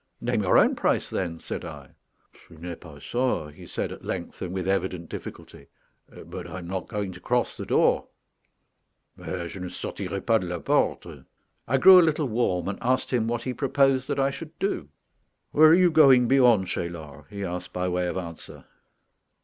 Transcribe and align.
"Name 0.19 0.41
your 0.41 0.57
own 0.57 0.75
price 0.75 1.11
then," 1.11 1.39
said 1.39 1.63
I. 1.63 1.91
"Ce 2.33 2.49
n'est 2.57 2.75
pas 2.81 2.99
ça," 3.01 3.53
he 3.53 3.67
said 3.67 3.91
at 3.91 4.03
length, 4.03 4.41
and 4.41 4.51
with 4.51 4.67
evident 4.67 5.09
difficulty; 5.09 5.67
"but 6.25 6.47
I 6.49 6.57
am 6.57 6.65
not 6.67 6.87
going 6.87 7.11
to 7.11 7.19
cross 7.19 7.55
the 7.55 7.67
door 7.67 8.07
mais 9.15 9.51
je 9.53 9.59
ne 9.59 9.67
sortirai 9.69 10.19
pas 10.25 10.41
de 10.41 10.47
la 10.47 10.57
porte." 10.57 11.05
I 11.67 11.77
grew 11.77 11.99
a 11.99 12.01
little 12.01 12.27
warm, 12.27 12.67
and 12.67 12.79
asked 12.81 13.13
him 13.13 13.27
what 13.27 13.43
he 13.43 13.53
proposed 13.53 14.07
that 14.07 14.19
I 14.19 14.31
should 14.31 14.57
do. 14.57 14.89
"Where 15.51 15.69
are 15.69 15.75
you 15.75 15.91
going 15.91 16.27
beyond 16.27 16.65
Cheylard?" 16.67 17.25
he 17.29 17.45
asked 17.45 17.71
by 17.71 17.87
way 17.87 18.07
of 18.07 18.17
answer. 18.17 18.65